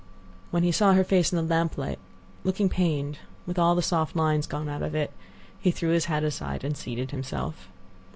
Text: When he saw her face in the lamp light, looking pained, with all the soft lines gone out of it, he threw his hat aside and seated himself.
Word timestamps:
When 0.49 0.63
he 0.63 0.71
saw 0.71 0.93
her 0.93 1.03
face 1.03 1.31
in 1.31 1.35
the 1.35 1.43
lamp 1.43 1.77
light, 1.77 1.99
looking 2.43 2.69
pained, 2.69 3.19
with 3.45 3.59
all 3.59 3.75
the 3.75 3.83
soft 3.83 4.15
lines 4.15 4.47
gone 4.47 4.67
out 4.67 4.81
of 4.81 4.95
it, 4.95 5.11
he 5.59 5.69
threw 5.69 5.89
his 5.91 6.05
hat 6.05 6.23
aside 6.23 6.63
and 6.63 6.75
seated 6.75 7.11
himself. 7.11 7.69